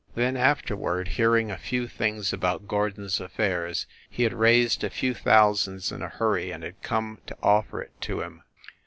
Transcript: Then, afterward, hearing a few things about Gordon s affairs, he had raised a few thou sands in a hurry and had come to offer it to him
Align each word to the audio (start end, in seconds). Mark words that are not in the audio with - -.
Then, 0.15 0.35
afterward, 0.35 1.09
hearing 1.09 1.51
a 1.51 1.59
few 1.59 1.87
things 1.87 2.33
about 2.33 2.67
Gordon 2.67 3.05
s 3.05 3.19
affairs, 3.19 3.85
he 4.09 4.23
had 4.23 4.33
raised 4.33 4.83
a 4.83 4.89
few 4.89 5.13
thou 5.13 5.53
sands 5.53 5.91
in 5.91 6.01
a 6.01 6.09
hurry 6.09 6.49
and 6.49 6.63
had 6.63 6.81
come 6.81 7.19
to 7.27 7.37
offer 7.43 7.83
it 7.83 7.91
to 8.01 8.21
him 8.23 8.41